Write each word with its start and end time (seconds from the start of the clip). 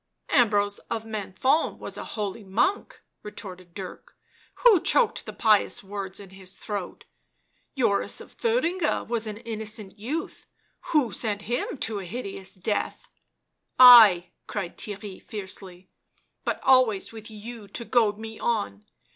"Ambrose 0.41 0.79
of 0.89 1.05
Menthon 1.05 1.77
was 1.77 1.95
a 1.95 2.03
holy 2.03 2.43
monk," 2.43 3.01
retorted 3.21 3.75
Dirk." 3.75 4.17
Who 4.63 4.81
choked 4.81 5.27
the 5.27 5.31
pious 5.31 5.83
words 5.83 6.19
in 6.19 6.31
his 6.31 6.57
throat? 6.57 7.05
Joris 7.77 8.19
of 8.19 8.31
Thuringia 8.31 9.03
was 9.03 9.27
an 9.27 9.37
innocent 9.37 9.99
youth— 9.99 10.47
who 10.93 11.11
sent 11.11 11.43
him 11.43 11.77
to 11.81 11.99
a 11.99 12.05
hideous 12.05 12.55
death?"" 12.55 13.09
I!" 14.03 14.31
cried 14.47 14.75
Theirry 14.75 15.21
fiercely;" 15.21 15.91
but 16.45 16.59
always 16.63 17.11
with 17.11 17.29
you 17.29 17.67
to 17.67 17.85
goad 17.85 18.17
me 18.17 18.39
on 18.39 18.85